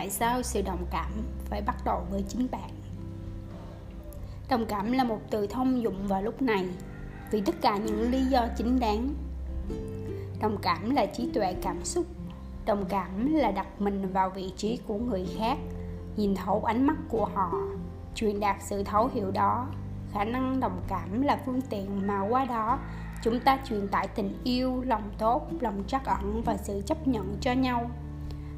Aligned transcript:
tại 0.00 0.10
sao 0.10 0.42
sự 0.42 0.62
đồng 0.62 0.86
cảm 0.90 1.10
phải 1.44 1.62
bắt 1.62 1.76
đầu 1.84 2.02
với 2.10 2.24
chính 2.28 2.48
bạn? 2.50 2.70
Đồng 4.50 4.66
cảm 4.66 4.92
là 4.92 5.04
một 5.04 5.20
từ 5.30 5.46
thông 5.46 5.82
dụng 5.82 6.06
vào 6.08 6.22
lúc 6.22 6.42
này, 6.42 6.68
vì 7.30 7.40
tất 7.40 7.54
cả 7.60 7.76
những 7.76 8.10
lý 8.10 8.24
do 8.24 8.46
chính 8.56 8.80
đáng. 8.80 9.14
Đồng 10.40 10.56
cảm 10.62 10.90
là 10.90 11.06
trí 11.06 11.30
tuệ 11.34 11.54
cảm 11.62 11.84
xúc, 11.84 12.06
đồng 12.66 12.84
cảm 12.88 13.34
là 13.34 13.50
đặt 13.50 13.80
mình 13.80 14.12
vào 14.12 14.30
vị 14.30 14.52
trí 14.56 14.78
của 14.86 14.98
người 14.98 15.28
khác, 15.38 15.58
nhìn 16.16 16.34
thấu 16.34 16.64
ánh 16.64 16.86
mắt 16.86 16.96
của 17.08 17.24
họ, 17.34 17.52
truyền 18.14 18.40
đạt 18.40 18.56
sự 18.60 18.84
thấu 18.84 19.10
hiểu 19.14 19.30
đó. 19.30 19.66
Khả 20.12 20.24
năng 20.24 20.60
đồng 20.60 20.82
cảm 20.88 21.22
là 21.22 21.40
phương 21.46 21.60
tiện 21.60 22.06
mà 22.06 22.20
qua 22.20 22.44
đó, 22.44 22.78
chúng 23.22 23.40
ta 23.40 23.58
truyền 23.64 23.88
tải 23.88 24.08
tình 24.08 24.38
yêu, 24.44 24.82
lòng 24.86 25.10
tốt, 25.18 25.48
lòng 25.60 25.84
trắc 25.86 26.04
ẩn 26.04 26.42
và 26.44 26.56
sự 26.56 26.82
chấp 26.86 27.08
nhận 27.08 27.36
cho 27.40 27.52
nhau 27.52 27.90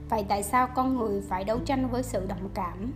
vậy 0.08 0.24
tại 0.28 0.42
sao 0.42 0.68
con 0.74 0.96
người 0.96 1.22
phải 1.28 1.44
đấu 1.44 1.58
tranh 1.58 1.88
với 1.88 2.02
sự 2.02 2.26
đồng 2.28 2.48
cảm? 2.54 2.92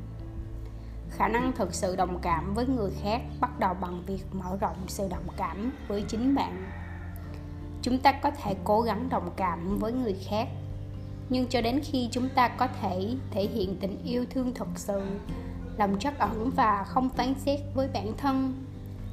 Khả 1.10 1.28
năng 1.28 1.52
thực 1.52 1.74
sự 1.74 1.96
đồng 1.96 2.18
cảm 2.22 2.54
với 2.54 2.66
người 2.66 2.90
khác 3.02 3.20
bắt 3.40 3.58
đầu 3.58 3.74
bằng 3.80 4.02
việc 4.06 4.24
mở 4.32 4.56
rộng 4.60 4.76
sự 4.86 5.08
đồng 5.10 5.26
cảm 5.36 5.72
với 5.88 6.04
chính 6.08 6.34
bạn. 6.34 6.66
Chúng 7.82 7.98
ta 7.98 8.12
có 8.12 8.30
thể 8.30 8.56
cố 8.64 8.80
gắng 8.80 9.08
đồng 9.08 9.30
cảm 9.36 9.78
với 9.78 9.92
người 9.92 10.16
khác, 10.28 10.48
nhưng 11.28 11.46
cho 11.46 11.60
đến 11.60 11.80
khi 11.84 12.08
chúng 12.12 12.28
ta 12.28 12.48
có 12.48 12.68
thể 12.82 13.14
thể 13.30 13.46
hiện 13.46 13.76
tình 13.80 14.02
yêu 14.04 14.24
thương 14.30 14.54
thật 14.54 14.68
sự, 14.74 15.02
lòng 15.78 15.98
trắc 15.98 16.18
ẩn 16.18 16.50
và 16.56 16.84
không 16.84 17.08
phán 17.08 17.34
xét 17.34 17.60
với 17.74 17.88
bản 17.94 18.12
thân, 18.16 18.64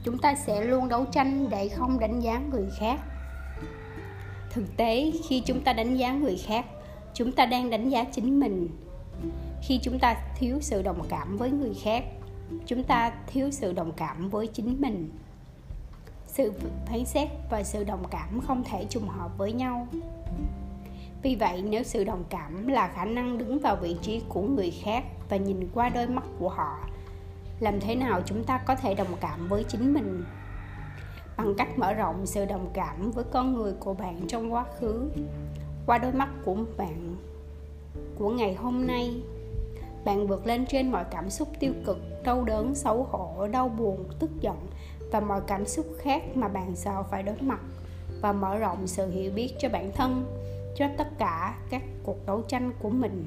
chúng 0.04 0.18
ta 0.18 0.36
sẽ 0.36 0.62
luôn 0.62 0.90
đấu 0.90 1.06
tranh 1.12 1.50
để 1.50 1.70
không 1.70 2.00
đánh 2.00 2.20
giá 2.20 2.40
người 2.40 2.70
khác. 2.80 3.00
Thực 4.50 4.78
tế, 4.78 5.12
khi 5.30 5.40
chúng 5.46 5.62
ta 5.62 5.74
đánh 5.74 5.96
giá 5.96 6.14
người 6.14 6.38
khác 6.48 6.66
chúng 7.14 7.32
ta 7.32 7.46
đang 7.46 7.70
đánh 7.70 7.90
giá 7.90 8.04
chính 8.04 8.40
mình. 8.40 8.70
Khi 9.62 9.80
chúng 9.84 10.00
ta 10.00 10.16
thiếu 10.36 10.58
sự 10.62 10.82
đồng 10.82 11.06
cảm 11.10 11.38
với 11.38 11.52
người 11.52 11.74
khác, 11.84 12.04
chúng 12.66 12.84
ta 12.84 13.12
thiếu 13.28 13.52
sự 13.52 13.74
đồng 13.74 13.92
cảm 13.92 14.30
với 14.30 14.48
chính 14.48 14.82
mình. 14.82 15.10
Sự 16.28 16.54
phán 16.86 17.06
xét 17.06 17.30
và 17.50 17.64
sự 17.64 17.84
đồng 17.84 18.04
cảm 18.12 18.42
không 18.48 18.64
thể 18.64 18.86
trùng 18.90 19.10
hợp 19.10 19.38
với 19.38 19.54
nhau. 19.54 19.88
Vì 21.24 21.36
vậy, 21.36 21.62
nếu 21.62 21.84
sự 21.84 22.04
đồng 22.04 22.24
cảm 22.30 22.68
là 22.68 22.88
khả 22.88 23.06
năng 23.06 23.38
đứng 23.38 23.60
vào 23.60 23.76
vị 23.76 23.98
trí 24.02 24.22
của 24.30 24.42
người 24.42 24.72
khác 24.84 25.04
và 25.30 25.38
nhìn 25.38 25.68
qua 25.74 25.90
đôi 25.90 26.08
mắt 26.08 26.24
của 26.40 26.50
họ, 26.50 26.90
làm 27.60 27.80
thế 27.80 27.96
nào 27.96 28.22
chúng 28.26 28.44
ta 28.44 28.58
có 28.58 28.76
thể 28.76 28.94
đồng 28.94 29.16
cảm 29.22 29.48
với 29.48 29.64
chính 29.64 29.94
mình? 29.94 30.24
Bằng 31.38 31.54
cách 31.58 31.80
mở 31.80 31.94
rộng 31.94 32.26
sự 32.26 32.46
đồng 32.46 32.70
cảm 32.74 33.12
với 33.12 33.24
con 33.32 33.54
người 33.54 33.74
của 33.80 33.94
bạn 33.94 34.22
trong 34.28 34.54
quá 34.54 34.66
khứ 34.80 35.10
qua 35.86 35.98
đôi 35.98 36.12
mắt 36.12 36.30
của 36.46 36.56
bạn, 36.78 37.16
của 38.18 38.30
ngày 38.30 38.54
hôm 38.54 38.88
nay. 38.88 39.22
Bạn 40.06 40.28
vượt 40.28 40.48
lên 40.48 40.66
trên 40.66 40.92
mọi 40.92 41.06
cảm 41.12 41.30
xúc 41.30 41.48
tiêu 41.60 41.74
cực, 41.86 41.98
đau 42.24 42.44
đớn, 42.44 42.76
xấu 42.76 43.04
hổ, 43.04 43.48
đau 43.48 43.70
buồn, 43.70 44.04
tức 44.20 44.30
giận 44.42 44.58
và 45.12 45.20
mọi 45.20 45.42
cảm 45.48 45.66
xúc 45.66 45.86
khác 45.98 46.24
mà 46.38 46.48
bạn 46.48 46.76
sợ 46.76 47.04
phải 47.04 47.24
đối 47.24 47.36
mặt 47.42 47.60
và 48.22 48.34
mở 48.34 48.58
rộng 48.58 48.88
sự 48.88 49.10
hiểu 49.10 49.32
biết 49.32 49.54
cho 49.60 49.70
bản 49.70 49.92
thân, 49.92 50.26
cho 50.76 50.86
tất 50.98 51.08
cả 51.18 51.56
các 51.70 51.82
cuộc 52.04 52.26
đấu 52.26 52.42
tranh 52.42 52.72
của 52.80 52.90
mình. 52.90 53.26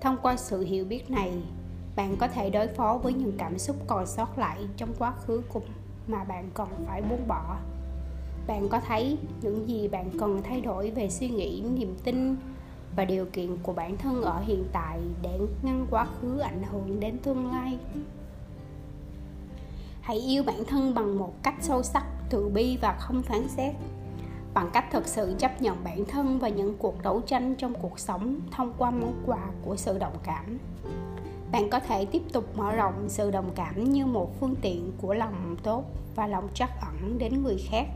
Thông 0.00 0.16
qua 0.22 0.36
sự 0.36 0.64
hiểu 0.64 0.84
biết 0.84 1.10
này, 1.10 1.32
bạn 1.96 2.16
có 2.16 2.28
thể 2.28 2.50
đối 2.50 2.68
phó 2.68 2.98
với 3.02 3.12
những 3.12 3.32
cảm 3.38 3.58
xúc 3.58 3.76
còn 3.86 4.06
sót 4.06 4.38
lại 4.38 4.58
trong 4.76 4.94
quá 4.98 5.12
khứ 5.26 5.42
của 5.48 5.60
mà 6.06 6.24
bạn 6.24 6.50
còn 6.54 6.68
phải 6.86 7.02
buông 7.02 7.28
bỏ 7.28 7.56
bạn 8.46 8.68
có 8.68 8.80
thấy 8.80 9.18
những 9.42 9.68
gì 9.68 9.88
bạn 9.88 10.10
cần 10.18 10.42
thay 10.42 10.60
đổi 10.60 10.90
về 10.90 11.10
suy 11.10 11.28
nghĩ, 11.28 11.62
niềm 11.74 11.96
tin 12.04 12.36
và 12.96 13.04
điều 13.04 13.26
kiện 13.32 13.56
của 13.62 13.72
bản 13.72 13.96
thân 13.96 14.22
ở 14.22 14.40
hiện 14.40 14.64
tại 14.72 14.98
để 15.22 15.38
ngăn 15.62 15.86
quá 15.90 16.06
khứ 16.20 16.38
ảnh 16.38 16.62
hưởng 16.70 17.00
đến 17.00 17.18
tương 17.18 17.50
lai? 17.50 17.78
Hãy 20.00 20.16
yêu 20.18 20.42
bản 20.42 20.64
thân 20.64 20.94
bằng 20.94 21.18
một 21.18 21.42
cách 21.42 21.54
sâu 21.60 21.82
sắc, 21.82 22.04
từ 22.30 22.48
bi 22.48 22.78
và 22.80 22.96
không 23.00 23.22
phán 23.22 23.48
xét. 23.48 23.74
Bằng 24.54 24.70
cách 24.72 24.84
thực 24.92 25.06
sự 25.06 25.34
chấp 25.38 25.62
nhận 25.62 25.84
bản 25.84 26.04
thân 26.04 26.38
và 26.38 26.48
những 26.48 26.74
cuộc 26.78 27.02
đấu 27.02 27.20
tranh 27.20 27.54
trong 27.58 27.74
cuộc 27.74 27.98
sống 27.98 28.40
thông 28.50 28.72
qua 28.78 28.90
món 28.90 29.22
quà 29.26 29.40
của 29.62 29.76
sự 29.76 29.98
đồng 29.98 30.16
cảm. 30.22 30.58
Bạn 31.52 31.70
có 31.70 31.80
thể 31.80 32.04
tiếp 32.04 32.22
tục 32.32 32.56
mở 32.56 32.72
rộng 32.72 33.04
sự 33.08 33.30
đồng 33.30 33.50
cảm 33.54 33.84
như 33.84 34.06
một 34.06 34.40
phương 34.40 34.54
tiện 34.62 34.92
của 35.02 35.14
lòng 35.14 35.56
tốt 35.62 35.84
và 36.14 36.26
lòng 36.26 36.48
trắc 36.54 36.70
ẩn 36.80 37.18
đến 37.18 37.42
người 37.42 37.56
khác 37.70 37.86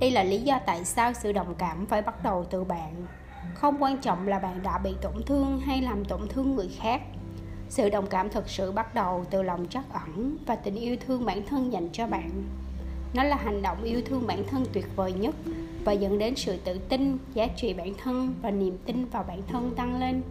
đây 0.00 0.10
là 0.10 0.22
lý 0.22 0.40
do 0.40 0.58
tại 0.66 0.84
sao 0.84 1.12
sự 1.12 1.32
đồng 1.32 1.54
cảm 1.58 1.86
phải 1.86 2.02
bắt 2.02 2.22
đầu 2.22 2.46
từ 2.50 2.64
bạn. 2.64 3.06
Không 3.54 3.82
quan 3.82 3.98
trọng 3.98 4.28
là 4.28 4.38
bạn 4.38 4.62
đã 4.62 4.78
bị 4.78 4.94
tổn 5.02 5.22
thương 5.26 5.60
hay 5.60 5.82
làm 5.82 6.04
tổn 6.04 6.28
thương 6.28 6.54
người 6.54 6.68
khác. 6.78 7.02
Sự 7.68 7.90
đồng 7.90 8.06
cảm 8.06 8.28
thực 8.30 8.48
sự 8.48 8.72
bắt 8.72 8.94
đầu 8.94 9.24
từ 9.30 9.42
lòng 9.42 9.66
trắc 9.68 9.84
ẩn 9.92 10.36
và 10.46 10.56
tình 10.56 10.74
yêu 10.74 10.96
thương 11.06 11.24
bản 11.24 11.46
thân 11.46 11.72
dành 11.72 11.88
cho 11.92 12.06
bạn. 12.06 12.30
Nó 13.14 13.22
là 13.22 13.36
hành 13.36 13.62
động 13.62 13.82
yêu 13.82 14.02
thương 14.06 14.26
bản 14.26 14.44
thân 14.50 14.64
tuyệt 14.72 14.86
vời 14.96 15.12
nhất 15.12 15.34
và 15.84 15.92
dẫn 15.92 16.18
đến 16.18 16.36
sự 16.36 16.56
tự 16.64 16.78
tin, 16.78 17.18
giá 17.34 17.46
trị 17.56 17.74
bản 17.74 17.94
thân 18.02 18.34
và 18.42 18.50
niềm 18.50 18.78
tin 18.86 19.04
vào 19.04 19.24
bản 19.28 19.42
thân 19.46 19.74
tăng 19.76 20.00
lên. 20.00 20.22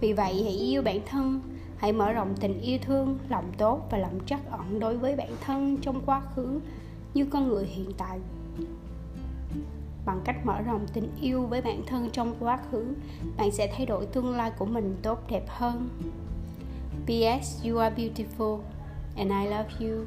Vì 0.00 0.12
vậy, 0.12 0.42
hãy 0.44 0.52
yêu 0.52 0.82
bản 0.82 1.00
thân, 1.06 1.40
hãy 1.76 1.92
mở 1.92 2.12
rộng 2.12 2.34
tình 2.40 2.60
yêu 2.60 2.78
thương, 2.82 3.18
lòng 3.28 3.52
tốt 3.58 3.80
và 3.90 3.98
lòng 3.98 4.20
trắc 4.26 4.40
ẩn 4.50 4.80
đối 4.80 4.96
với 4.96 5.16
bản 5.16 5.30
thân 5.44 5.76
trong 5.82 6.00
quá 6.06 6.22
khứ 6.34 6.60
như 7.14 7.24
con 7.24 7.48
người 7.48 7.66
hiện 7.66 7.92
tại 7.98 8.18
bằng 10.06 10.20
cách 10.24 10.46
mở 10.46 10.60
rộng 10.62 10.86
tình 10.92 11.08
yêu 11.20 11.46
với 11.46 11.62
bản 11.62 11.82
thân 11.86 12.10
trong 12.12 12.34
quá 12.40 12.58
khứ, 12.70 12.94
bạn 13.36 13.50
sẽ 13.50 13.72
thay 13.76 13.86
đổi 13.86 14.06
tương 14.06 14.36
lai 14.36 14.52
của 14.58 14.64
mình 14.64 14.96
tốt 15.02 15.18
đẹp 15.30 15.44
hơn. 15.48 15.88
Ps 17.04 17.66
you 17.66 17.76
are 17.76 17.96
beautiful 17.96 18.58
and 19.16 19.30
i 19.30 19.44
love 19.44 19.70
you. 19.80 20.04